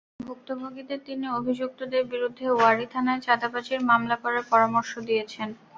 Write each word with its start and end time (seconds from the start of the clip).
ভুক্তভোগীদের 0.21 0.99
তিনি 1.05 1.25
অভিযুক্তদের 1.31 2.03
বিরুদ্ধে 2.11 2.45
ওয়ারী 2.51 2.85
থানায় 2.93 3.23
চাঁদাবাজির 3.25 3.81
মামলা 3.89 4.15
করার 4.23 4.43
পরামর্শ 4.51 4.91
দিয়েছেন। 5.07 5.49